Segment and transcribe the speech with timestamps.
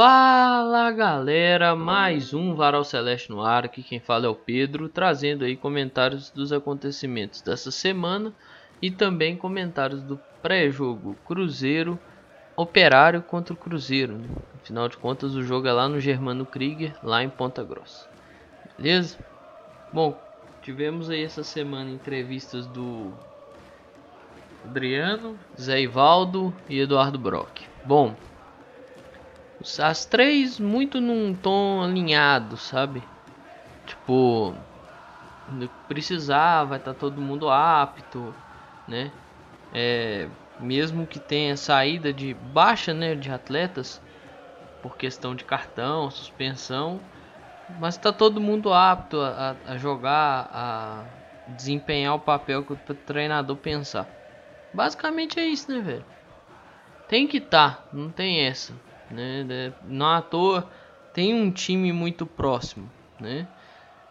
[0.00, 5.44] Fala galera, mais um Varal Celeste no ar, aqui quem fala é o Pedro, trazendo
[5.44, 8.32] aí comentários dos acontecimentos dessa semana
[8.80, 11.98] e também comentários do pré-jogo Cruzeiro
[12.56, 14.28] Operário contra o Cruzeiro, né?
[14.62, 18.06] afinal de contas o jogo é lá no Germano Krieger, lá em Ponta Grossa,
[18.76, 19.18] beleza?
[19.92, 20.22] Bom,
[20.62, 23.14] tivemos aí essa semana entrevistas do
[24.64, 27.62] Adriano, Zé Ivaldo e Eduardo Brock.
[27.84, 28.14] Bom,
[29.78, 33.02] as três muito num tom alinhado, sabe?
[33.86, 34.54] Tipo,
[35.86, 38.34] precisar, vai estar tá todo mundo apto,
[38.86, 39.10] né?
[39.72, 40.28] É,
[40.58, 44.00] mesmo que tenha saída de baixa, né, de atletas
[44.80, 47.00] por questão de cartão, suspensão,
[47.68, 51.04] mas está todo mundo apto a, a, jogar, a
[51.46, 54.08] desempenhar o papel que o treinador pensar.
[54.72, 56.04] Basicamente é isso, né, velho?
[57.06, 58.72] Tem que estar, tá, não tem essa.
[59.10, 59.72] Né?
[59.84, 60.70] Não à toa
[61.12, 63.48] tem um time muito próximo, né?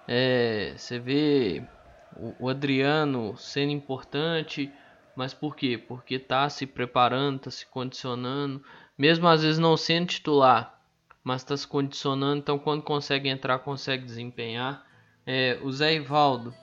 [0.07, 1.63] É, você vê
[2.15, 4.71] o, o, Adriano sendo importante,
[5.15, 5.77] mas por quê?
[5.77, 8.63] Porque tá se preparando, tá se condicionando,
[8.97, 10.81] mesmo às vezes não sendo titular,
[11.23, 14.85] mas tá se condicionando, então quando consegue entrar, consegue desempenhar.
[15.25, 16.53] É, o Zé Ivaldo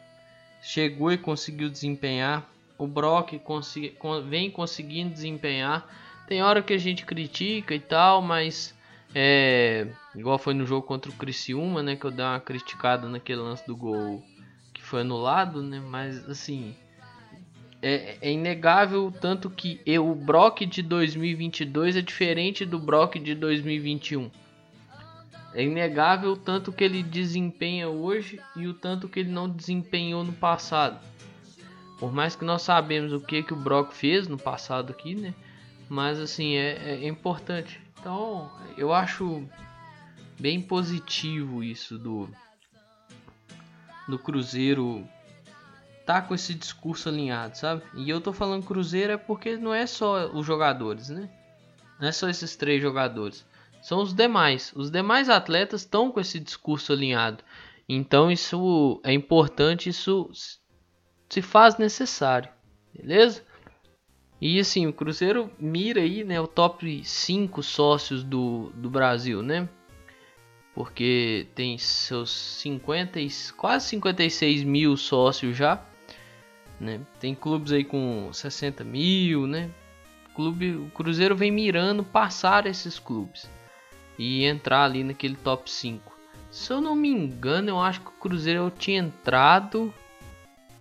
[0.62, 3.96] chegou e conseguiu desempenhar, o Brock consegui,
[4.26, 5.86] vem conseguindo desempenhar
[6.26, 8.74] tem hora que a gente critica e tal, mas
[9.14, 13.40] é igual foi no jogo contra o Criciúma, né, que eu dei uma criticada naquele
[13.40, 14.22] lance do gol
[14.72, 15.80] que foi anulado, né?
[15.80, 16.74] Mas assim,
[17.80, 23.34] é, é inegável tanto que eu, o Brock de 2022 é diferente do Brock de
[23.34, 24.30] 2021.
[25.52, 30.32] É inegável tanto que ele desempenha hoje e o tanto que ele não desempenhou no
[30.32, 30.98] passado.
[31.98, 35.32] Por mais que nós sabemos o que que o Brock fez no passado aqui, né?
[35.88, 37.80] Mas assim, é, é importante.
[37.98, 39.48] Então, eu acho
[40.38, 42.28] bem positivo isso do
[44.06, 45.08] do Cruzeiro
[46.04, 47.82] tá com esse discurso alinhado, sabe?
[47.94, 51.30] E eu tô falando Cruzeiro é porque não é só os jogadores, né?
[51.98, 53.46] Não é só esses três jogadores.
[53.82, 54.72] São os demais.
[54.74, 57.42] Os demais atletas estão com esse discurso alinhado.
[57.88, 60.30] Então isso é importante, isso
[61.28, 62.50] se faz necessário.
[62.94, 63.42] Beleza?
[64.40, 69.68] E assim, o Cruzeiro mira aí, né, o top 5 sócios do, do Brasil, né?
[70.74, 72.30] Porque tem seus
[72.60, 73.20] 50,
[73.56, 75.80] quase 56 mil sócios já.
[76.80, 77.00] Né?
[77.20, 79.70] Tem clubes aí com 60 mil, né?
[80.34, 83.48] Clube, o Cruzeiro vem mirando passar esses clubes
[84.18, 86.12] e entrar ali naquele top 5.
[86.50, 89.94] Se eu não me engano, eu acho que o Cruzeiro tinha entrado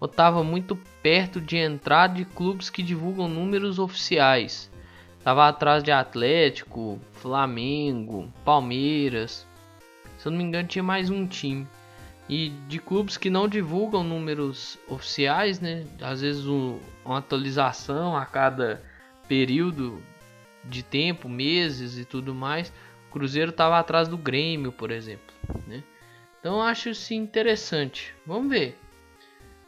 [0.04, 4.70] ou estava muito perto de entrar de clubes que divulgam números oficiais.
[5.18, 9.48] Estava atrás de Atlético, Flamengo, Palmeiras.
[10.18, 11.66] Se eu não me engano, tinha mais um time.
[12.28, 15.86] E de clubes que não divulgam números oficiais, né?
[16.02, 18.84] Às vezes um, uma atualização a cada
[19.26, 20.04] período
[20.66, 22.74] de tempo, meses e tudo mais.
[23.08, 25.34] O Cruzeiro estava atrás do Grêmio, por exemplo.
[25.66, 25.82] Né?
[26.42, 28.14] Então acho isso interessante.
[28.28, 28.83] Vamos ver.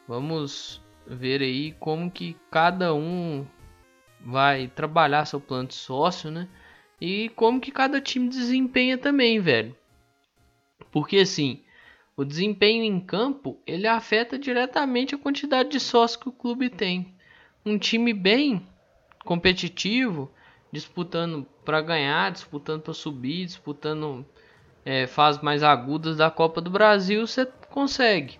[0.08, 3.46] Vamos ver aí como que cada um
[4.22, 6.48] vai trabalhar seu plano de sócio, né?
[7.00, 9.76] E como que cada time desempenha também, velho.
[10.92, 11.62] Porque assim,
[12.16, 17.14] o desempenho em campo, ele afeta diretamente a quantidade de sócios que o clube tem.
[17.66, 18.66] Um time bem
[19.26, 20.32] competitivo,
[20.72, 24.26] disputando para ganhar, disputando para subir, disputando
[24.86, 28.40] é, fases mais agudas da Copa do Brasil, você consegue.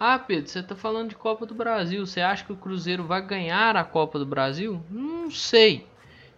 [0.00, 2.06] Ah, Pedro, você está falando de Copa do Brasil.
[2.06, 4.84] Você acha que o Cruzeiro vai ganhar a Copa do Brasil?
[4.88, 5.88] Não sei.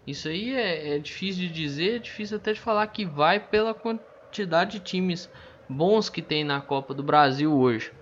[0.06, 3.75] Isso aí é, é difícil de dizer, é difícil até de falar que vai pela
[3.75, 5.29] quantidade de times
[5.69, 7.93] bons que tem na Copa do Brasil hoje.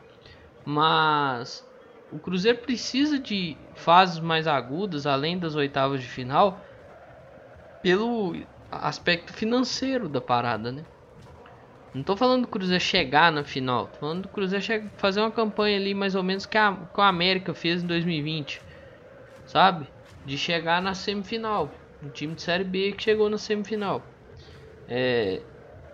[0.65, 1.67] Mas
[2.11, 6.61] o Cruzeiro precisa de fases mais agudas, além das oitavas de final,
[7.83, 8.35] pelo
[8.71, 10.85] aspecto financeiro da parada, né?
[11.93, 15.77] Não tô falando do Cruzeiro chegar na final, tô falando do Cruzeiro fazer uma campanha
[15.77, 18.61] ali mais ou menos que a, que a América fez em 2020,
[19.47, 19.89] sabe?
[20.25, 24.15] De chegar na semifinal, um time de Série B que chegou na semifinal.
[24.87, 25.43] É,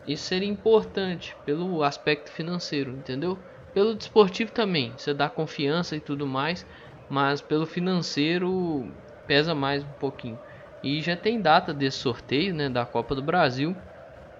[0.05, 3.43] isso seria importante pelo aspecto financeiro, entendeu?
[3.73, 6.67] Pelo desportivo também, você dá confiança e tudo mais,
[7.08, 8.94] mas pelo financeiro
[9.26, 10.41] pesa mais um pouquinho.
[10.82, 13.76] E já tem data desse sorteio, né, da Copa do Brasil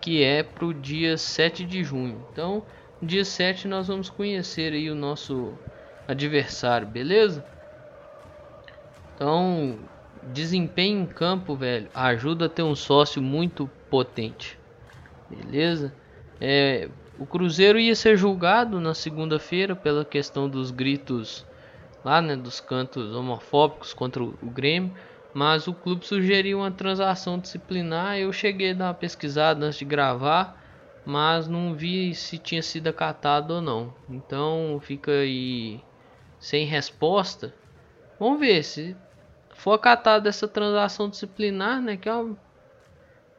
[0.05, 2.23] que é para o dia 7 de junho.
[2.31, 2.63] Então,
[3.01, 5.55] dia 7 nós vamos conhecer aí o nosso
[6.07, 7.43] adversário, beleza?
[9.15, 9.79] Então,
[10.25, 14.59] desempenho em campo, velho, ajuda a ter um sócio muito potente.
[15.31, 15.91] Beleza?
[16.39, 21.47] É, o Cruzeiro ia ser julgado na segunda-feira pela questão dos gritos
[22.05, 24.93] lá, né, dos cantos homofóbicos contra o Grêmio,
[25.35, 28.17] mas o clube sugeriu uma transação disciplinar.
[28.17, 30.63] Eu cheguei a dar uma pesquisada antes de gravar,
[31.05, 33.93] mas não vi se tinha sido acatado ou não.
[34.09, 35.81] Então fica aí
[36.39, 37.53] sem resposta.
[38.19, 38.97] Vamos ver se
[39.57, 42.37] for acatada essa transação disciplinar, né, que é um,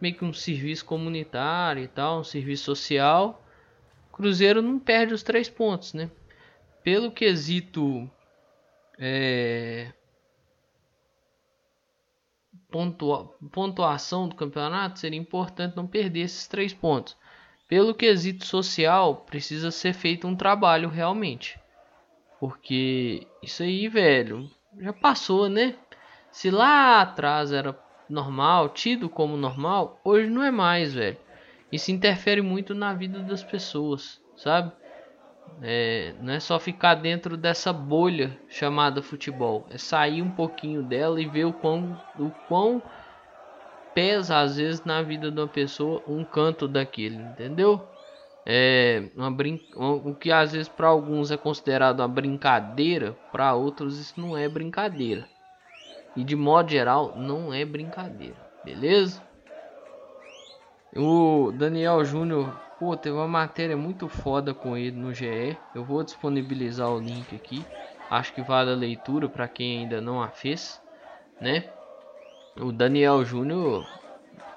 [0.02, 3.42] meio que um serviço comunitário e tal, um serviço social.
[4.12, 6.10] Cruzeiro não perde os três pontos, né?
[6.84, 8.10] Pelo quesito
[8.98, 9.92] é,
[12.70, 17.16] pontua, pontuação do campeonato, seria importante não perder esses três pontos.
[17.68, 21.60] Pelo quesito social, precisa ser feito um trabalho realmente.
[22.40, 25.76] Porque isso aí, velho, já passou, né?
[26.32, 27.78] Se lá atrás era
[28.10, 31.18] normal, tido como normal, hoje não é mais, velho.
[31.72, 34.72] Isso interfere muito na vida das pessoas, sabe?
[35.62, 41.22] É, não é só ficar dentro dessa bolha chamada futebol, é sair um pouquinho dela
[41.22, 42.82] e ver o quão, o quão
[43.94, 47.82] pesa às vezes na vida de uma pessoa um canto daquele, entendeu?
[48.46, 49.60] É uma brin...
[49.76, 54.48] o que às vezes para alguns é considerado uma brincadeira, para outros isso não é
[54.50, 55.28] brincadeira.
[56.16, 59.22] E de modo geral, não é brincadeira, beleza?
[60.96, 65.58] O Daniel Júnior, pô, teve uma matéria muito foda com ele no GE.
[65.74, 67.66] Eu vou disponibilizar o link aqui.
[68.10, 70.82] Acho que vale a leitura para quem ainda não a fez,
[71.40, 71.66] né?
[72.58, 73.86] O Daniel Júnior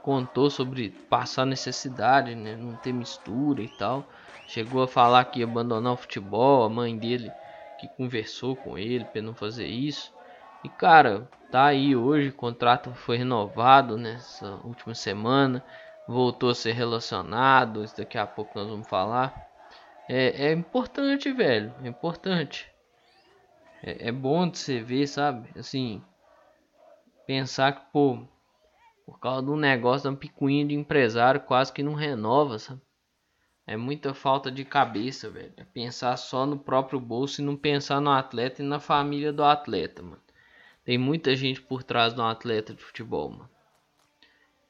[0.02, 2.56] contou sobre passar necessidade, né?
[2.56, 4.04] Não ter mistura e tal.
[4.46, 6.64] Chegou a falar que ia abandonar o futebol.
[6.64, 7.32] A mãe dele
[7.78, 10.12] que conversou com ele para não fazer isso.
[10.64, 15.64] E cara, tá aí hoje, o contrato foi renovado nessa última semana,
[16.08, 19.46] voltou a ser relacionado, isso daqui a pouco nós vamos falar.
[20.08, 22.66] É, é importante, velho, é importante.
[23.82, 25.50] É, é bom de você ver, sabe?
[25.54, 26.02] Assim,
[27.26, 28.26] pensar que, pô,
[29.04, 32.80] por causa de um negócio, de uma picuinha de empresário, quase que não renova, sabe?
[33.66, 35.52] É muita falta de cabeça, velho.
[35.58, 39.44] É pensar só no próprio bolso e não pensar no atleta e na família do
[39.44, 40.22] atleta, mano.
[40.86, 43.50] Tem muita gente por trás de um atleta de futebol, mano.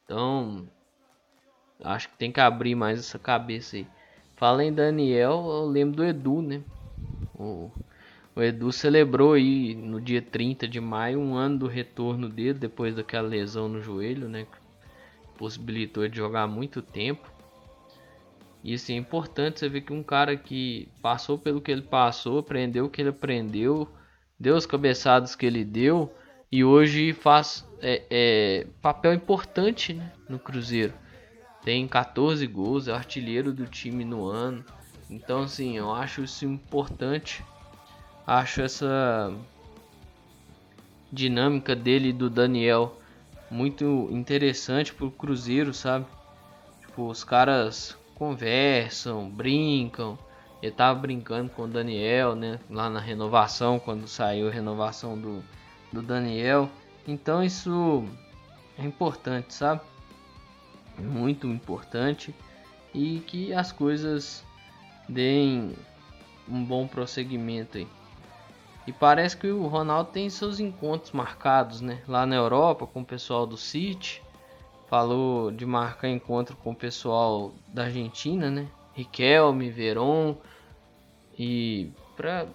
[0.03, 0.69] Então,
[1.83, 3.87] acho que tem que abrir mais essa cabeça aí.
[4.35, 6.61] Fala em Daniel, eu lembro do Edu, né?
[7.35, 7.69] O,
[8.35, 12.95] o Edu celebrou aí no dia 30 de maio um ano do retorno dele depois
[12.95, 14.47] daquela lesão no joelho, né?
[15.37, 17.29] Possibilitou de jogar muito tempo.
[18.63, 22.39] E assim, é importante você ver que um cara que passou pelo que ele passou,
[22.39, 23.87] aprendeu o que ele aprendeu,
[24.37, 26.13] deu as cabeçadas que ele deu
[26.51, 30.93] e hoje faz é, é, papel importante né, no Cruzeiro.
[31.69, 34.65] Tem 14 gols, é artilheiro do time no ano.
[35.07, 37.43] Então, assim, eu acho isso importante.
[38.25, 39.31] Acho essa
[41.13, 42.97] dinâmica dele e do Daniel
[43.51, 46.07] muito interessante pro Cruzeiro, sabe?
[46.81, 50.17] Tipo, os caras conversam, brincam,
[50.63, 52.59] ele tava brincando com o Daniel, né?
[52.67, 55.43] Lá na renovação, quando saiu a renovação do,
[55.93, 56.67] do Daniel.
[57.07, 58.03] Então isso
[58.75, 59.81] é importante, sabe?
[60.99, 62.33] Muito importante.
[62.93, 64.43] E que as coisas
[65.07, 65.75] deem
[66.47, 67.87] um bom prosseguimento aí.
[68.87, 72.01] E parece que o Ronaldo tem seus encontros marcados, né?
[72.07, 74.21] Lá na Europa com o pessoal do City.
[74.87, 78.67] Falou de marcar encontro com o pessoal da Argentina, né?
[78.93, 80.35] Riquelme, Veron
[81.39, 82.45] e para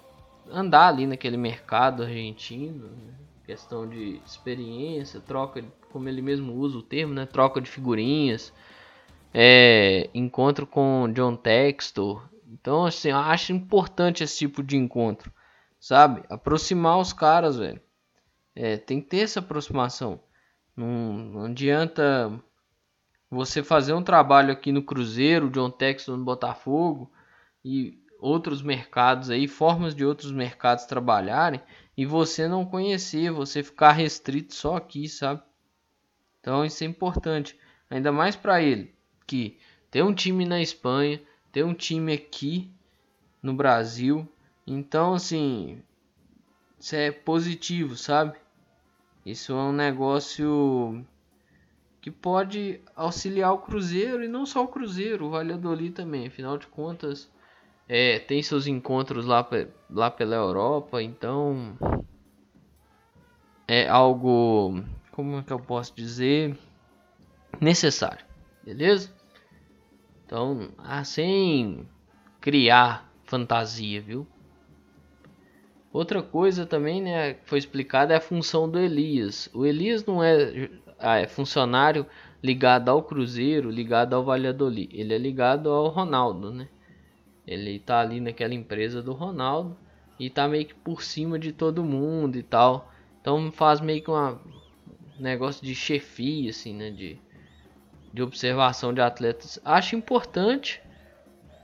[0.50, 3.14] andar ali naquele mercado argentino, né?
[3.46, 7.24] questão de experiência, troca, como ele mesmo usa o termo, né?
[7.24, 8.52] Troca de figurinhas,
[9.32, 12.28] é, encontro com John Textor.
[12.48, 15.32] Então, assim, eu acho importante esse tipo de encontro,
[15.78, 16.24] sabe?
[16.28, 17.80] Aproximar os caras, velho.
[18.56, 20.20] É, tem que ter essa aproximação.
[20.76, 22.42] Não, não adianta
[23.30, 27.08] você fazer um trabalho aqui no Cruzeiro, John Texton no Botafogo
[27.64, 31.60] e outros mercados aí, formas de outros mercados trabalharem
[31.96, 35.40] e você não conhecer, você ficar restrito só aqui, sabe?
[36.44, 37.58] Então isso é importante,
[37.88, 38.94] ainda mais para ele,
[39.26, 39.56] que
[39.90, 41.18] tem um time na Espanha,
[41.50, 42.70] tem um time aqui
[43.42, 44.28] no Brasil,
[44.66, 45.80] então assim,
[46.78, 48.36] isso é positivo, sabe?
[49.24, 51.02] Isso é um negócio
[52.02, 56.26] que pode auxiliar o Cruzeiro e não só o Cruzeiro, o Valladolid também.
[56.26, 57.32] Afinal de contas,
[57.88, 59.48] é, tem seus encontros lá,
[59.88, 61.74] lá pela Europa, então
[63.66, 64.84] é algo,
[65.14, 66.58] como é que eu posso dizer,
[67.60, 68.24] necessário,
[68.64, 69.14] beleza?
[70.26, 70.70] Então,
[71.04, 71.88] sem
[72.40, 74.26] criar fantasia, viu?
[75.92, 79.48] Outra coisa também, né, que foi explicada é a função do Elias.
[79.54, 80.68] O Elias não é,
[80.98, 82.04] ah, é funcionário
[82.42, 84.88] ligado ao Cruzeiro, ligado ao Valladolid.
[84.92, 86.68] Ele é ligado ao Ronaldo, né?
[87.46, 89.76] Ele tá ali naquela empresa do Ronaldo
[90.18, 92.90] e tá meio que por cima de todo mundo e tal.
[93.20, 94.38] Então faz meio que um
[95.18, 96.90] negócio de chefia, assim, né?
[96.90, 97.18] De,
[98.12, 99.58] de observação de atletas.
[99.64, 100.80] Acho importante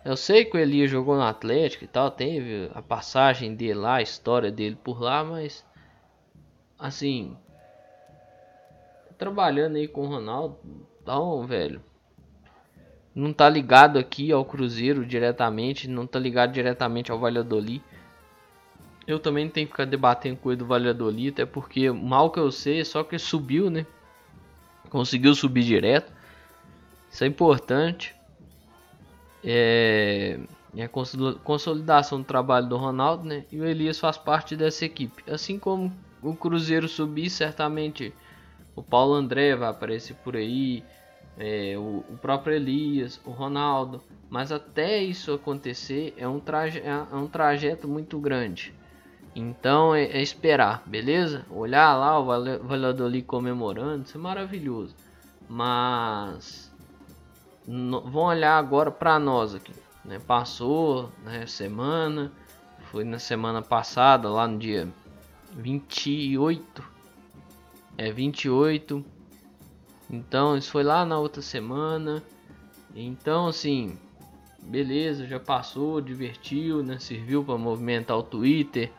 [0.03, 3.97] eu sei que o Elias jogou no Atlético e tal, teve a passagem dele lá,
[3.97, 5.65] a história dele por lá, mas
[6.79, 7.37] assim,
[9.19, 10.59] trabalhando aí com o Ronaldo,
[11.03, 11.85] então, velho,
[13.15, 17.83] não tá ligado aqui ao Cruzeiro diretamente, não tá ligado diretamente ao Valladolid.
[19.11, 22.51] Eu também tenho que ficar debatendo com ele do Valladolid, até porque mal que eu
[22.53, 23.85] sei, só que subiu, né?
[24.89, 26.13] Conseguiu subir direto.
[27.11, 28.15] Isso é importante
[29.43, 30.39] é,
[30.77, 33.45] é a consolidação do trabalho do Ronaldo, né?
[33.51, 35.29] E o Elias faz parte dessa equipe.
[35.29, 38.15] Assim como o Cruzeiro subir, certamente
[38.77, 40.85] o Paulo André vai aparecer por aí,
[41.37, 44.01] é, o, o, próprio Elias, o Ronaldo.
[44.29, 48.73] Mas até isso acontecer é um, traje, é, é um trajeto muito grande.
[49.35, 51.47] Então é, é, esperar, beleza?
[51.51, 52.25] Olhar lá o
[52.67, 54.95] Valladolid comemorando, isso é maravilhoso.
[55.49, 56.73] Mas
[57.67, 59.73] no, vão olhar agora para nós aqui.
[60.05, 60.19] Né?
[60.19, 62.33] Passou né, semana,
[62.91, 64.89] foi na semana passada, lá no dia
[65.53, 66.83] 28.
[67.97, 69.05] É 28.
[70.09, 72.23] Então, isso foi lá na outra semana.
[72.95, 73.97] Então, assim,
[74.61, 76.99] beleza, já passou, divertiu, né?
[76.99, 78.91] Serviu para movimentar o Twitter,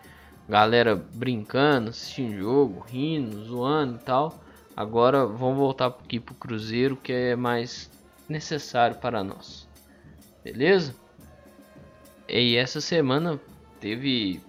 [0.52, 4.38] galera brincando, assistindo jogo, rindo, zoando e tal.
[4.76, 7.90] Agora vamos voltar aqui pro Cruzeiro, que é mais
[8.28, 9.66] necessário para nós.
[10.44, 10.94] Beleza?
[12.28, 13.40] E essa semana
[13.80, 14.42] teve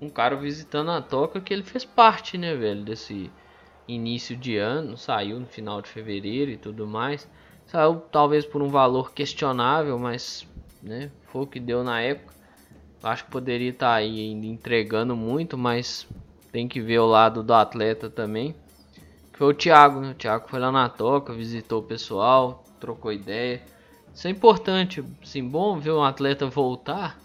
[0.00, 3.30] um cara visitando a toca que ele fez parte, né, velho, desse
[3.86, 7.30] início de ano, saiu no final de fevereiro e tudo mais.
[7.66, 10.44] Saiu talvez por um valor questionável, mas
[10.82, 12.33] né, foi o que deu na época.
[13.04, 16.08] Acho que poderia estar tá aí entregando muito, mas
[16.50, 18.54] tem que ver o lado do atleta também.
[19.34, 20.12] Foi o Thiago, né?
[20.12, 23.60] O Thiago foi lá na toca, visitou o pessoal, trocou ideia.
[24.14, 27.20] Isso é importante, sim, bom ver um atleta voltar.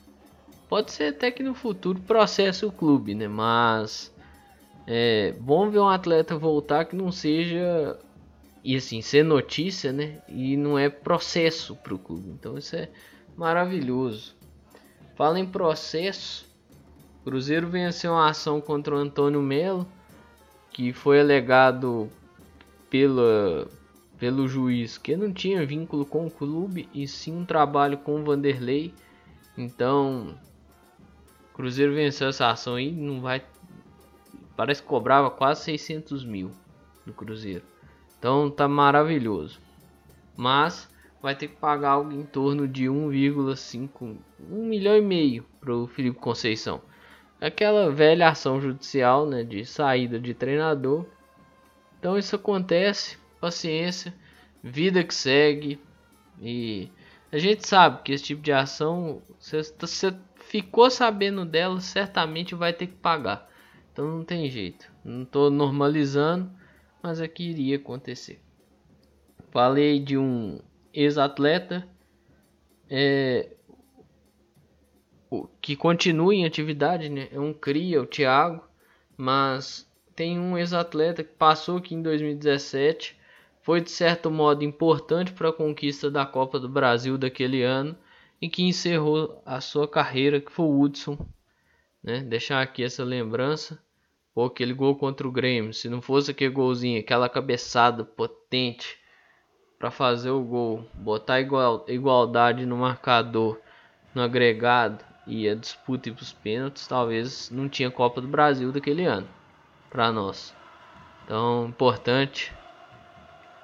[0.67, 3.29] Pode ser até que no futuro processe o clube, né?
[3.29, 4.13] Mas
[4.86, 7.98] é bom ver um atleta voltar que não seja
[8.65, 10.21] e assim ser notícia, né?
[10.27, 12.31] E não é processo para o clube.
[12.31, 12.89] Então isso é
[13.38, 14.38] maravilhoso.
[15.19, 16.45] Fala em processo.
[17.25, 19.85] Cruzeiro venceu uma ação contra o Antônio Melo,
[20.71, 22.09] que foi alegado
[22.89, 23.67] pela
[24.17, 28.23] pelo juiz que não tinha vínculo com o clube e sim um trabalho com o
[28.23, 28.93] Vanderlei.
[29.57, 30.39] Então,
[31.53, 33.43] Cruzeiro venceu essa ação aí, não vai.
[34.55, 36.49] Parece que cobrava quase 600 mil
[37.05, 37.65] do Cruzeiro.
[38.17, 39.59] Então tá maravilhoso.
[40.38, 40.89] Mas
[41.21, 44.15] vai ter que pagar algo em torno de 1,5
[44.50, 46.81] 1 milhão e meio para o Felipe Conceição.
[47.39, 51.05] Aquela velha ação judicial né, de saída de treinador.
[51.98, 54.13] Então isso acontece paciência,
[54.62, 55.79] vida que segue.
[56.41, 56.89] E
[57.31, 62.88] a gente sabe que esse tipo de ação, você ficou sabendo dela, certamente vai ter
[62.88, 63.50] que pagar.
[63.91, 64.91] Então não tem jeito.
[65.03, 66.51] Não estou normalizando,
[67.01, 68.41] mas é iria acontecer.
[69.51, 70.60] Falei de um
[70.93, 71.88] ex-atleta
[72.89, 73.50] é,
[75.62, 77.27] que continua em atividade, né?
[77.31, 78.63] É um cria, o Thiago,
[79.15, 83.19] mas tem um ex-atleta que passou aqui em 2017
[83.62, 87.95] foi de certo modo importante para a conquista da Copa do Brasil daquele ano
[88.41, 91.17] e que encerrou a sua carreira, que foi o Hudson.
[92.01, 92.21] Né?
[92.21, 93.79] Deixar aqui essa lembrança.
[94.33, 98.98] Pô, aquele gol contra o Grêmio, se não fosse aquele golzinho, aquela cabeçada potente
[99.77, 103.59] para fazer o gol, botar igual, igualdade no marcador,
[104.15, 109.05] no agregado e a disputa para os pênaltis, talvez não tinha Copa do Brasil daquele
[109.05, 109.27] ano
[109.89, 110.53] para nós.
[111.23, 112.51] Então, importante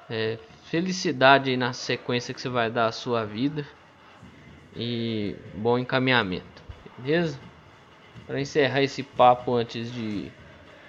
[0.09, 3.65] é, felicidade aí na sequência que você vai dar a sua vida.
[4.75, 6.61] E bom encaminhamento,
[6.97, 7.39] beleza?
[8.27, 10.29] Para encerrar esse papo antes de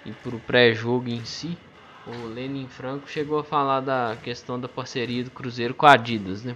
[0.05, 1.57] ir pro pré-jogo em si,
[2.05, 6.43] o Lenin Franco chegou a falar da questão da parceria do Cruzeiro com a Adidas,
[6.43, 6.55] né?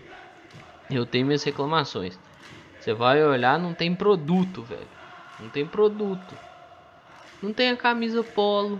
[0.89, 2.20] Eu tenho minhas reclamações.
[2.82, 4.88] Você vai olhar, não tem produto, velho.
[5.40, 6.36] Não tem produto.
[7.42, 8.80] Não tem a camisa polo,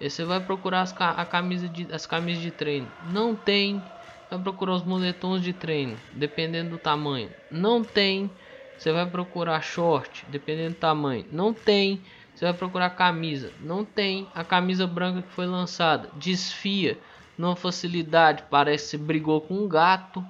[0.00, 2.90] e você vai procurar as, a camisa de, as camisas de treino.
[3.10, 3.82] Não tem.
[4.30, 7.30] Vai procurar os moletons de treino, dependendo do tamanho.
[7.50, 8.30] Não tem.
[8.76, 11.24] Você vai procurar short, dependendo do tamanho.
[11.32, 12.02] Não tem.
[12.34, 13.52] Você vai procurar camisa.
[13.60, 14.28] Não tem.
[14.34, 16.98] A camisa branca que foi lançada desfia
[17.38, 18.44] numa facilidade.
[18.50, 20.22] Parece que brigou com um gato.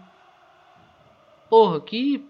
[1.51, 2.25] Porra, que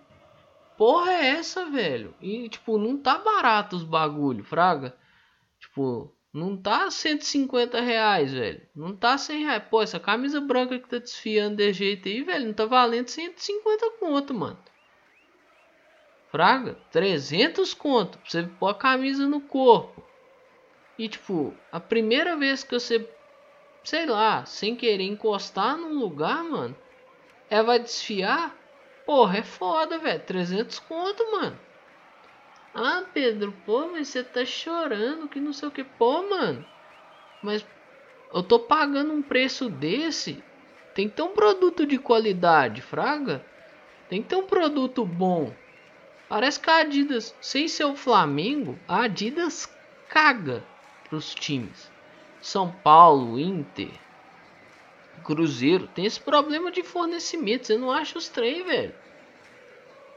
[0.76, 2.14] porra é essa, velho?
[2.20, 4.96] E tipo, não tá barato os bagulho, fraga.
[5.58, 8.60] Tipo, não tá 150 reais, velho.
[8.74, 9.62] Não tá 100 reais.
[9.70, 13.90] Pô, essa camisa branca que tá desfiando de jeito aí, velho, não tá valendo 150
[13.98, 14.58] conto, mano.
[16.30, 20.04] Fraga, 300 conto pra você pôr a camisa no corpo.
[20.98, 23.08] E tipo, a primeira vez que você,
[23.82, 26.76] sei lá, sem querer encostar num lugar, mano,
[27.48, 28.54] ela vai desfiar.
[29.06, 30.26] Porra, é foda, velho.
[30.26, 31.56] 300 conto, mano.
[32.74, 35.82] Ah, Pedro, pô, mas você tá chorando que não sei o que.
[35.82, 36.62] Pô, mano,
[37.40, 37.64] mas
[38.34, 40.44] eu tô pagando um preço desse.
[40.92, 43.46] Tem que ter um produto de qualidade, fraga.
[44.08, 45.54] Tem que ter um produto bom.
[46.28, 49.68] Parece que a Adidas, sem ser o Flamengo, a Adidas
[50.08, 50.66] caga
[51.04, 51.90] pros times.
[52.42, 54.05] São Paulo, Inter,
[55.22, 57.66] Cruzeiro, tem esse problema de fornecimento.
[57.66, 58.94] Você não acha os trem, velho.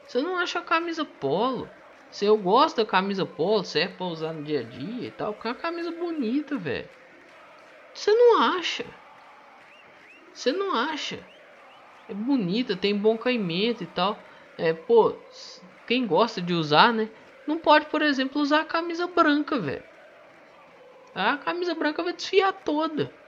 [0.05, 1.69] Você não acha a camisa polo.
[2.09, 5.33] Se eu gosto da camisa polo, serve pra usar no dia a dia e tal,
[5.33, 6.89] porque é uma camisa bonita, velho.
[7.93, 8.85] Você não acha?
[10.33, 11.27] Você não acha?
[12.07, 14.25] É bonita, tem bom caimento e tal.
[14.57, 15.21] É, pô,
[15.85, 17.09] quem gosta de usar, né?
[17.45, 19.83] Não pode, por exemplo, usar a camisa branca, velho.
[21.13, 23.18] A camisa branca vai desfiar toda.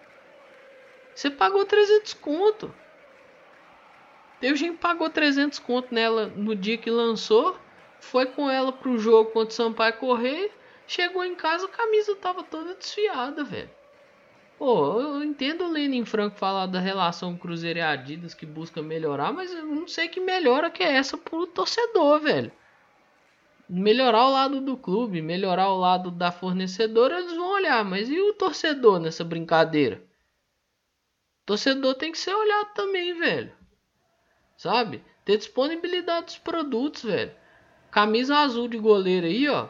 [1.13, 2.73] Você pagou 300 conto.
[4.39, 7.57] Teve gente pagou 300 conto nela no dia que lançou
[8.01, 10.51] foi com ela pro jogo contra o Sampaio correr.
[10.85, 13.69] Chegou em casa, a camisa tava toda desfiada, velho.
[14.57, 19.31] Pô, eu entendo o Lenin Franco falar da relação Cruzeiro e Adidas que busca melhorar,
[19.31, 22.51] mas eu não sei que melhora que é essa pro torcedor, velho.
[23.69, 28.19] Melhorar o lado do clube, melhorar o lado da fornecedora, eles vão olhar, mas e
[28.19, 30.03] o torcedor nessa brincadeira?
[31.51, 33.51] Torcedor tem que ser olhado também, velho.
[34.55, 35.03] Sabe?
[35.25, 37.33] Ter disponibilidade dos produtos, velho.
[37.91, 39.67] Camisa azul de goleiro aí, ó.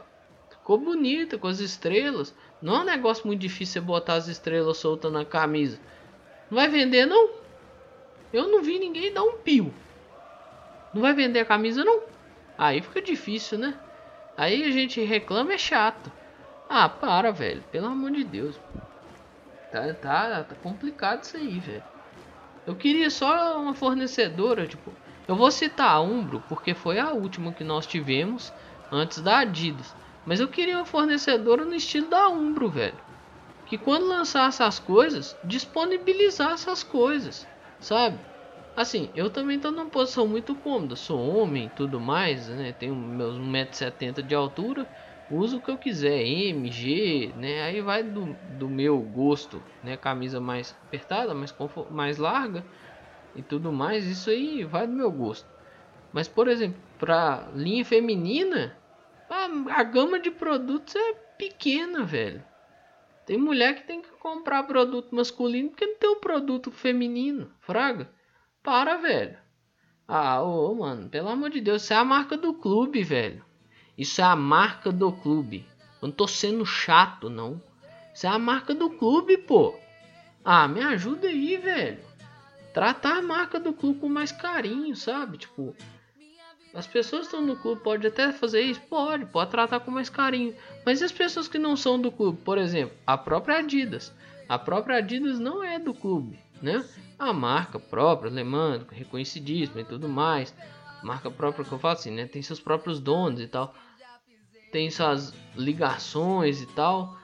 [0.51, 2.35] Ficou bonita com as estrelas.
[2.61, 5.79] Não é um negócio muito difícil você botar as estrelas soltas na camisa.
[6.51, 7.31] Não vai vender, não?
[8.31, 9.73] Eu não vi ninguém dar um pio.
[10.93, 12.03] Não vai vender a camisa, não?
[12.59, 13.75] Aí fica difícil, né?
[14.37, 16.11] Aí a gente reclama, é chato.
[16.69, 17.63] Ah, para, velho.
[17.71, 18.55] Pelo amor de Deus.
[19.71, 21.83] Tá, tá, tá complicado isso aí, velho.
[22.65, 24.93] Eu queria só uma fornecedora, tipo,
[25.27, 28.53] eu vou citar a Umbro porque foi a última que nós tivemos
[28.91, 29.95] antes da Adidas.
[30.25, 32.99] Mas eu queria uma fornecedora no estilo da Umbro, velho.
[33.65, 37.47] Que quando lançasse as coisas, disponibilizasse as coisas,
[37.79, 38.19] sabe?
[38.75, 40.95] Assim, eu também tô numa posição muito cômoda.
[40.95, 42.73] Sou homem tudo mais, né?
[42.73, 44.87] Tenho meus 1,70m de altura.
[45.31, 47.63] Uso o que eu quiser, MG, né?
[47.63, 49.95] Aí vai do, do meu gosto, né?
[49.95, 51.55] Camisa mais apertada, mais,
[51.89, 52.65] mais larga
[53.33, 55.47] e tudo mais, isso aí vai do meu gosto.
[56.11, 58.77] Mas, por exemplo, para linha feminina,
[59.29, 62.43] a, a gama de produtos é pequena, velho.
[63.25, 68.09] Tem mulher que tem que comprar produto masculino porque não tem um produto feminino, fraga.
[68.61, 69.37] Para, velho.
[70.05, 73.45] Ah, ô, mano, pelo amor de Deus, isso é a marca do clube, velho.
[73.97, 75.65] Isso é a marca do clube.
[76.01, 77.61] Eu não tô sendo chato, não.
[78.13, 79.75] Isso é a marca do clube, pô.
[80.43, 82.11] Ah, me ajuda aí, velho
[82.73, 85.37] tratar a marca do clube com mais carinho, sabe?
[85.37, 85.75] Tipo,
[86.73, 90.09] as pessoas que estão no clube pode até fazer isso, pode, pode tratar com mais
[90.09, 90.55] carinho.
[90.85, 94.13] Mas e as pessoas que não são do clube, por exemplo, a própria Adidas.
[94.47, 96.83] A própria Adidas não é do clube, né?
[97.19, 100.53] A marca própria, alemã, reconhecidíssima e tudo mais.
[101.03, 102.25] Marca própria que eu falo assim, né?
[102.25, 103.73] Tem seus próprios donos e tal.
[104.71, 107.19] Tem suas ligações e tal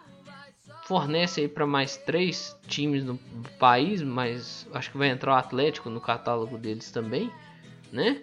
[0.87, 3.17] fornece aí para mais três times no
[3.59, 7.29] país, mas acho que vai entrar o Atlético no catálogo deles também,
[7.91, 8.21] né?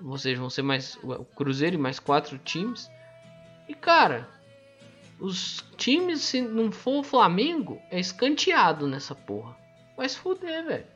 [0.00, 2.88] Vocês vão ser mais o Cruzeiro e mais quatro times.
[3.68, 4.28] E cara,
[5.18, 9.56] os times se não for o Flamengo é escanteado nessa porra.
[9.96, 10.86] Vai se fuder, velho.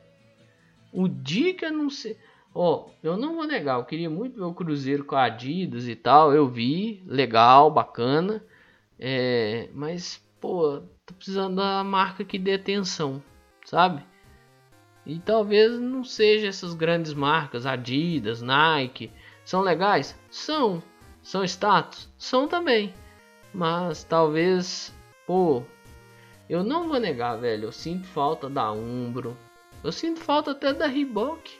[0.93, 2.17] O dia que eu não sei,
[2.53, 5.95] ó, eu não vou negar, eu queria muito ver o Cruzeiro com a Adidas e
[5.95, 8.43] tal, eu vi, legal, bacana.
[8.99, 13.21] É, mas pô, tô precisando da marca que dê atenção,
[13.65, 14.03] sabe?
[15.05, 19.11] E talvez não seja essas grandes marcas, Adidas, Nike,
[19.43, 20.17] são legais?
[20.29, 20.81] São.
[21.21, 22.09] São status?
[22.17, 22.93] São também.
[23.53, 24.93] Mas talvez,
[25.25, 25.63] pô,
[26.49, 29.37] eu não vou negar, velho, eu sinto falta da Umbro,
[29.83, 31.59] Eu sinto falta até da Reebok.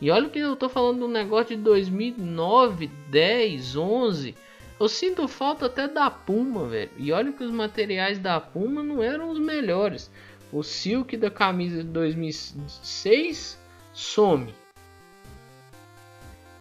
[0.00, 4.34] E olha que eu tô falando de um negócio de 2009, 10, 11.
[4.78, 6.90] Eu sinto falta até da Puma, velho.
[6.96, 10.10] E olha que os materiais da Puma não eram os melhores.
[10.50, 13.58] O silk da camisa de 2006
[13.92, 14.54] some.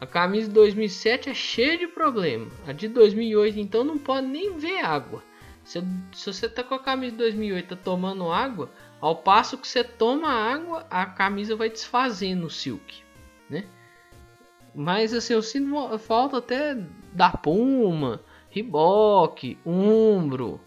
[0.02, 2.48] A camisa de 2007 é cheia de problema.
[2.68, 5.24] A de 2008 então não pode nem ver água.
[5.64, 5.82] Se,
[6.14, 9.84] se você tá com a camisa de 2008 tá tomando água, ao passo que você
[9.84, 13.02] toma água, a camisa vai desfazendo o silk,
[13.50, 13.66] né?
[14.76, 16.76] Mas assim, eu sinto falta até
[17.14, 20.62] da Puma, Reebok, Umbro,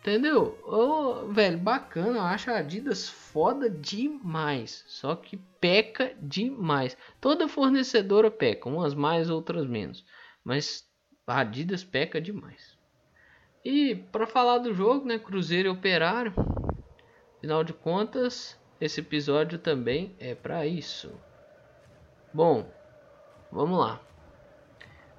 [0.00, 0.58] Entendeu?
[0.64, 2.18] Oh, velho, bacana.
[2.18, 4.82] Eu acho a Adidas foda demais.
[4.86, 6.96] Só que peca demais.
[7.20, 8.68] Toda fornecedora peca.
[8.68, 10.04] Umas mais, outras menos.
[10.42, 10.88] Mas
[11.26, 12.78] a Adidas peca demais.
[13.62, 15.18] E para falar do jogo, né?
[15.18, 16.32] Cruzeiro e Operário.
[17.36, 21.12] Afinal de contas, esse episódio também é para isso.
[22.32, 22.64] Bom,
[23.50, 23.98] vamos lá.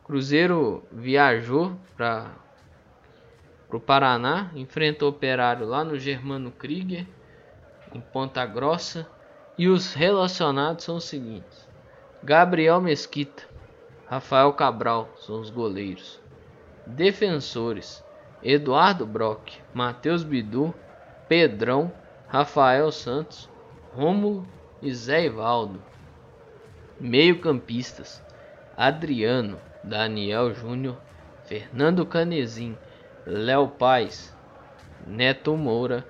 [0.06, 2.32] Cruzeiro viajou para
[3.70, 7.06] o Paraná, enfrenta o Operário lá no Germano Krieger,
[7.94, 9.06] em Ponta Grossa.
[9.58, 11.68] E os relacionados são os seguintes:
[12.24, 13.44] Gabriel Mesquita,
[14.08, 16.18] Rafael Cabral são os goleiros.
[16.88, 18.02] Defensores:
[18.42, 20.74] Eduardo Brock, Matheus Bidu,
[21.28, 21.92] Pedrão,
[22.30, 23.50] Rafael Santos,
[23.94, 24.48] Rômulo
[24.82, 25.91] e Zé Ivaldo.
[27.04, 28.22] Meio-campistas:
[28.78, 30.96] Adriano, Daniel Júnior,
[31.46, 32.78] Fernando Canezin,
[33.26, 34.32] Léo Paz,
[35.08, 36.06] Neto Moura,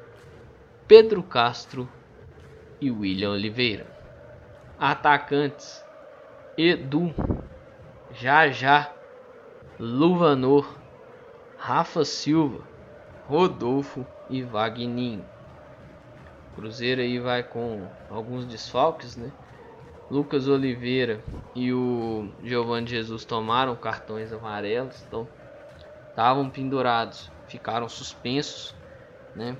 [0.89, 1.87] Pedro Castro
[2.81, 3.85] e William Oliveira.
[4.77, 5.81] Atacantes:
[6.57, 7.15] Edu,
[8.13, 8.91] Jajá,
[9.79, 10.75] Luvanor,
[11.57, 12.65] Rafa Silva,
[13.29, 15.23] Rodolfo e Vagninho.
[16.53, 19.31] Cruzeiro aí vai com alguns desfalques, né?
[20.11, 21.23] Lucas Oliveira
[21.55, 25.25] e o Giovanni Jesus tomaram cartões amarelos, então
[26.09, 28.75] estavam pendurados, ficaram suspensos,
[29.33, 29.55] né?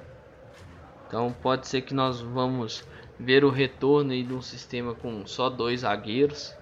[1.08, 2.84] Então pode ser que nós vamos
[3.18, 6.54] ver o retorno aí de um sistema com só dois zagueiros.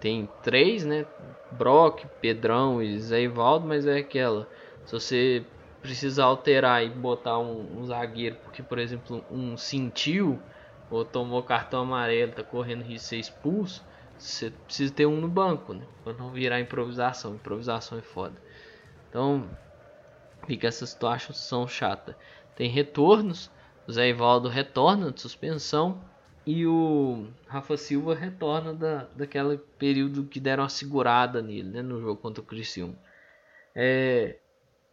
[0.00, 1.06] Tem três, né?
[1.52, 4.46] Brock, Pedrão e Zé Ivaldo, mas é aquela.
[4.84, 5.46] Se você
[5.80, 10.38] precisar alterar e botar um, um, zagueiro, porque por exemplo um sentiu
[10.90, 13.84] ou tomou cartão amarelo, tá correndo risco de ser expulso,
[14.18, 15.84] você precisa ter um no banco, né?
[16.02, 17.36] Pra não virar improvisação.
[17.36, 18.34] Improvisação é foda.
[19.08, 19.48] Então,
[20.46, 22.16] fica essa situação chata.
[22.56, 23.48] Tem retornos.
[23.86, 26.02] O Zé Ivaldo retorna de suspensão.
[26.44, 32.00] E o Rafa Silva retorna da, daquele período que deram uma segurada nele, né, no
[32.00, 32.96] jogo contra o Criciúma.
[33.74, 34.38] É,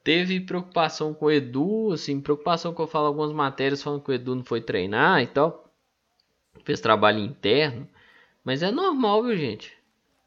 [0.03, 4.13] teve preocupação com o Edu, assim, preocupação que eu falo algumas matérias falando que o
[4.13, 5.64] Edu não foi treinar e tal.
[6.63, 7.87] Fez trabalho interno.
[8.43, 9.75] Mas é normal, viu, gente?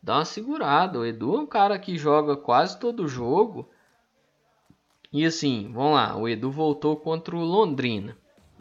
[0.03, 0.99] Dá uma segurada.
[0.99, 3.69] O Edu é um cara que joga quase todo jogo.
[5.11, 8.15] E assim, vamos lá, o Edu voltou contra o Londrina,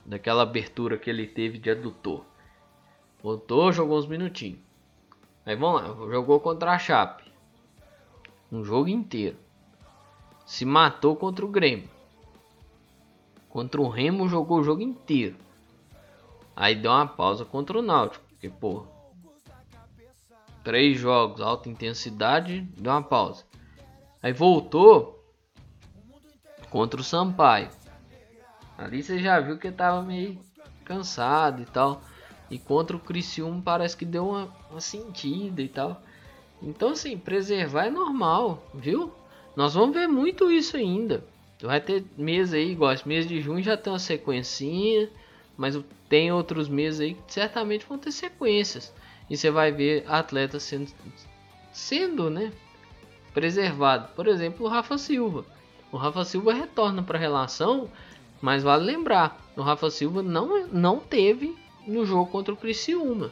[0.06, 2.24] daquela abertura que ele teve de adutor.
[3.22, 4.60] Voltou, jogou uns minutinhos.
[5.46, 7.30] Aí vamos lá, jogou contra a Chape.
[8.50, 9.38] Um jogo inteiro.
[10.46, 11.90] Se matou contra o Grêmio.
[13.50, 15.36] Contra o Remo jogou o jogo inteiro.
[16.60, 18.88] Aí deu uma pausa contra o Náutico, porque pô,
[20.64, 23.44] três jogos, alta intensidade, deu uma pausa.
[24.24, 25.24] Aí voltou,
[26.72, 27.70] contra o Sampaio.
[28.76, 30.40] Ali você já viu que tava meio
[30.84, 32.02] cansado e tal.
[32.50, 36.02] E contra o Criciúma parece que deu uma, uma sentida e tal.
[36.60, 39.14] Então assim, preservar é normal, viu?
[39.56, 41.24] Nós vamos ver muito isso ainda.
[41.62, 45.08] Vai ter mês aí, igual esse mês de junho já tem uma sequencinha.
[45.58, 48.94] Mas tem outros meses aí que certamente vão ter sequências.
[49.30, 50.94] E você vai ver atletas sendo,
[51.74, 52.54] sendo né,
[53.34, 54.10] preservado.
[54.16, 55.44] Por exemplo, o Rafa Silva.
[55.92, 57.90] O Rafa Silva retorna para a relação,
[58.42, 63.32] mas vale lembrar, o Rafa Silva não, não teve no jogo contra o Criciúma.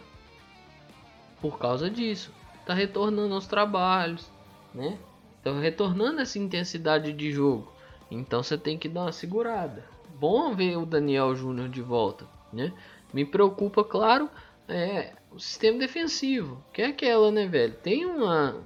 [1.41, 2.33] Por causa disso.
[2.65, 4.31] Tá retornando aos trabalhos,
[4.73, 4.97] né?
[5.43, 7.71] Tá retornando essa intensidade de jogo.
[8.09, 9.94] Então você tem que dar uma segurada.
[10.19, 12.73] Bom ver o Daniel Júnior de volta, né?
[13.13, 14.29] Me preocupa, claro,
[14.67, 17.73] é o sistema defensivo, que é aquela, né, velho?
[17.75, 18.63] Tem uma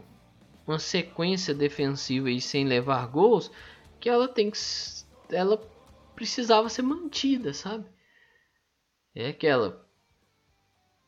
[0.67, 3.51] uma sequência defensiva e sem levar gols
[3.99, 4.59] que ela tem que
[5.31, 5.57] ela
[6.15, 7.85] precisava ser mantida, sabe?
[9.15, 9.83] É aquela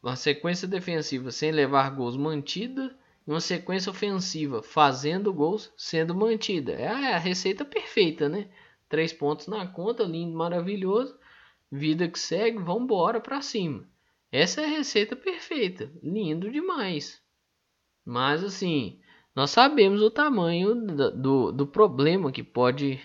[0.02, 6.74] uma sequência defensiva sem levar gols mantida uma sequência ofensiva fazendo gols sendo mantida.
[6.74, 8.50] É a receita perfeita, né?
[8.92, 11.18] Três pontos na conta, lindo, maravilhoso.
[11.72, 13.88] vida que segue, vamos embora para cima.
[14.30, 17.22] Essa é a receita perfeita, lindo demais.
[18.06, 19.00] Mas assim,
[19.34, 23.00] nós sabemos o tamanho do, do, do problema que pode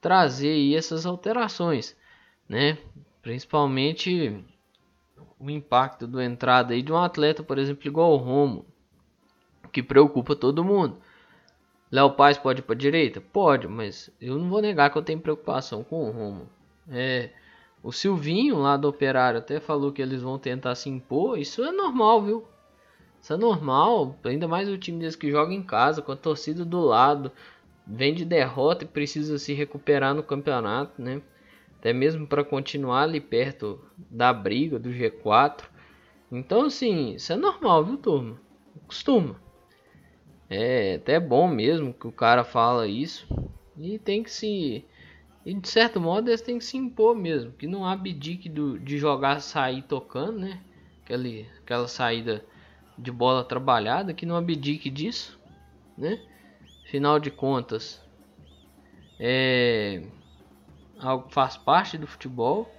[0.00, 1.96] trazer essas alterações,
[2.48, 2.78] né?
[3.20, 4.40] Principalmente
[5.36, 8.64] o impacto do entrada aí de um atleta, por exemplo, igual o Romo,
[9.72, 10.96] que preocupa todo mundo.
[11.90, 13.20] Léo Paz pode ir para direita?
[13.20, 16.48] Pode, mas eu não vou negar que eu tenho preocupação com o Romo.
[16.90, 17.30] É,
[17.82, 21.38] o Silvinho lá do Operário até falou que eles vão tentar se impor.
[21.38, 22.44] Isso é normal, viu?
[23.20, 26.64] Isso é normal, ainda mais o time deles que joga em casa, com a torcida
[26.64, 27.32] do lado,
[27.86, 31.22] vem de derrota e precisa se recuperar no campeonato, né?
[31.78, 35.64] Até mesmo para continuar ali perto da briga do G4.
[36.30, 38.40] Então, assim, isso é normal, viu, turma?
[38.86, 39.36] Costuma.
[40.50, 43.26] É até bom mesmo que o cara fala isso.
[43.76, 44.84] E tem que se.
[45.44, 47.52] E de certo modo eles têm que se impor mesmo.
[47.52, 50.60] Que não abdique do, de jogar, sair tocando, né?
[51.04, 52.44] Aquele, aquela saída
[52.96, 54.14] de bola trabalhada.
[54.14, 55.38] Que não abdique disso,
[55.96, 56.20] né?
[56.86, 58.02] Final de contas.
[59.20, 60.02] É.
[60.98, 62.72] Algo faz parte do futebol.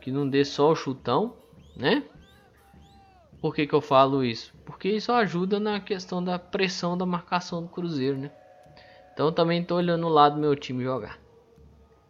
[0.00, 1.36] Que não dê só o chutão,
[1.76, 2.04] né?
[3.46, 4.52] Por que, que eu falo isso?
[4.64, 8.32] Porque isso ajuda na questão da pressão da marcação do Cruzeiro, né?
[9.14, 11.16] Então também estou olhando lado do meu time jogar.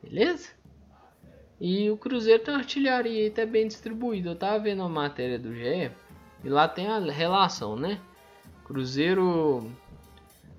[0.03, 0.49] Beleza?
[1.61, 4.31] E o Cruzeiro tem uma artilharia até bem distribuída.
[4.31, 5.91] Eu tava vendo a matéria do GE
[6.43, 8.01] e lá tem a relação, né?
[8.65, 9.71] Cruzeiro.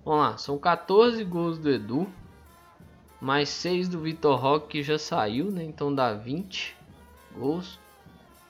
[0.06, 2.08] Vamos lá, são 14 gols do Edu,
[3.20, 5.64] mais 6 do Vitor Roque que já saiu, né?
[5.64, 6.78] Então dá 20
[7.36, 7.80] gols.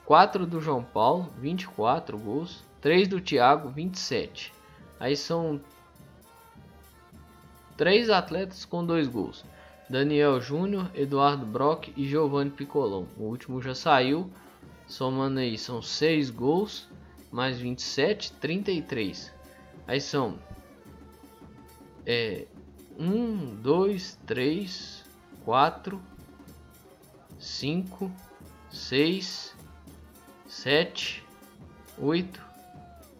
[0.08, 2.64] 4 do João Paulo, 24 gols.
[2.80, 4.54] 3 do Thiago, 27.
[4.98, 5.60] Aí são
[7.76, 9.44] 3 atletas com 2 gols.
[9.86, 13.04] Daniel Júnior, Eduardo Brock e Giovanni Picolon.
[13.18, 14.30] O último já saiu.
[14.86, 16.88] Somando aí, são 6 gols,
[17.30, 19.30] mais 27, 33.
[19.86, 20.38] Aí são
[22.06, 22.46] é,
[22.98, 25.04] 1, 2, 3,
[25.44, 26.00] 4,
[27.38, 28.10] 5,
[28.70, 29.57] 6,
[30.58, 31.24] sete,
[31.96, 32.42] oito,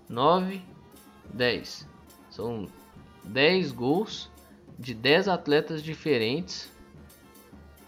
[0.09, 0.61] nove,
[1.33, 1.87] dez.
[2.31, 2.67] São
[3.23, 4.29] dez gols
[4.77, 6.69] de dez atletas diferentes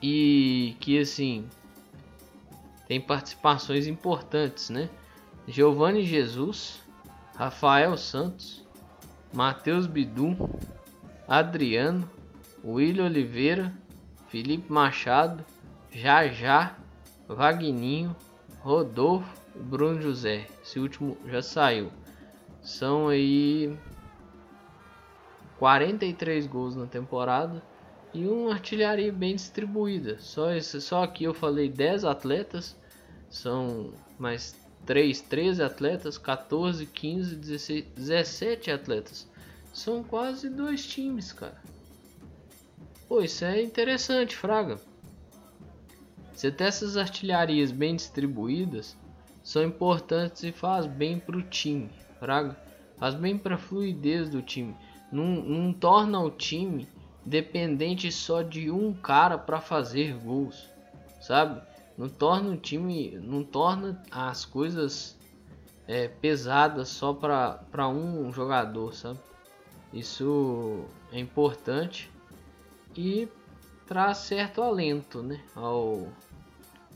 [0.01, 1.49] e que assim
[2.87, 4.89] tem participações importantes, né?
[5.49, 6.81] Giovanni Jesus,
[7.35, 8.65] Rafael Santos,
[9.33, 10.37] Matheus Bidu,
[11.27, 12.09] Adriano,
[12.65, 13.75] William Oliveira,
[14.29, 15.45] Felipe Machado,
[15.91, 16.77] Jajá,
[17.27, 18.15] Vagninho,
[18.61, 20.47] Rodolfo e Bruno José.
[20.63, 21.91] Esse último já saiu.
[22.63, 23.77] São aí
[25.59, 27.63] 43 gols na temporada
[28.13, 30.19] e uma artilharia bem distribuída.
[30.19, 32.77] Só esse, só aqui eu falei 10 atletas,
[33.29, 34.55] são mais
[34.87, 39.29] 3, 13 atletas, 14, 15, 16, 17 atletas.
[39.73, 41.61] São quase dois times, cara.
[43.09, 44.81] Pô, isso é interessante, Fraga.
[46.33, 48.97] Você ter essas artilharias bem distribuídas
[49.51, 52.57] são importantes e faz bem para o time, fraga.
[52.97, 54.77] Faz bem para a fluidez do time.
[55.11, 56.87] Não, não torna o time
[57.27, 60.69] dependente só de um cara para fazer gols,
[61.21, 61.61] sabe?
[61.99, 65.19] Não torna o time, não torna as coisas
[65.89, 69.19] é, pesadas só para um jogador, sabe?
[69.93, 72.09] Isso é importante
[72.97, 73.27] e
[73.85, 76.07] traz certo alento, né, ao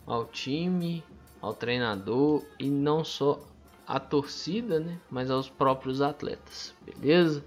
[0.06, 1.02] ao time,
[1.44, 3.38] ao treinador e não só
[3.86, 7.44] à torcida, né, mas aos próprios atletas, beleza?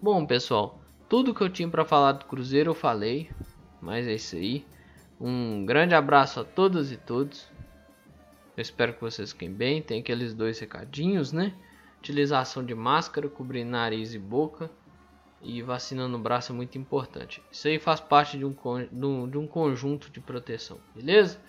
[0.00, 3.28] Bom, pessoal, tudo que eu tinha para falar do Cruzeiro eu falei,
[3.80, 4.64] mas é isso aí.
[5.20, 7.48] Um grande abraço a todas e todos.
[8.56, 9.82] Eu espero que vocês fiquem bem.
[9.82, 11.52] Tem aqueles dois recadinhos, né?
[11.98, 14.70] Utilização de máscara, cobrir nariz e boca
[15.42, 17.42] e vacina no braço é muito importante.
[17.50, 21.40] Isso aí faz parte de um, de um conjunto de proteção, beleza?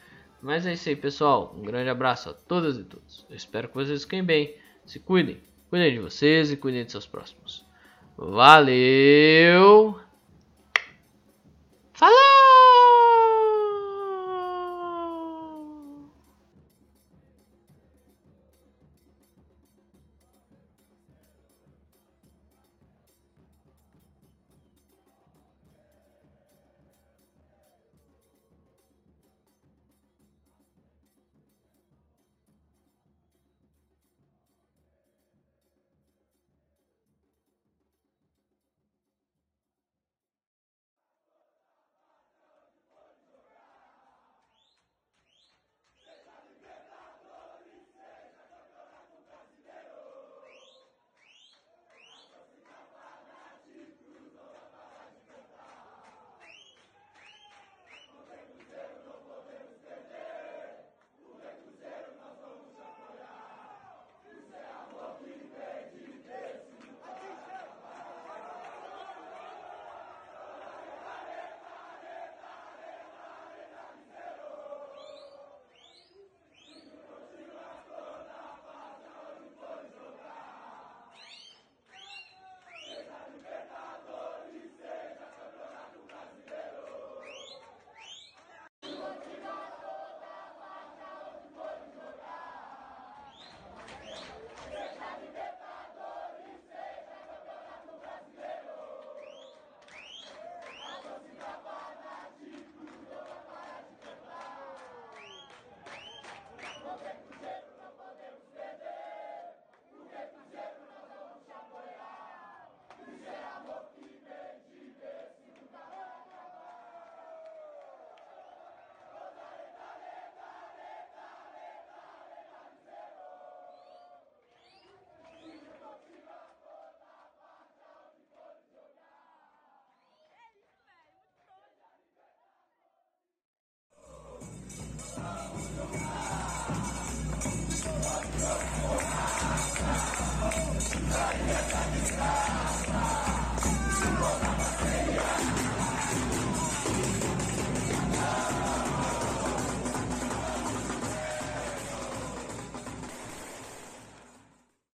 [0.41, 1.55] Mas é isso aí, pessoal.
[1.57, 3.25] Um grande abraço a todas e todos.
[3.29, 4.55] Eu espero que vocês fiquem bem.
[4.85, 5.39] Se cuidem.
[5.69, 7.65] Cuidem de vocês e cuidem de seus próximos.
[8.17, 10.10] Valeu!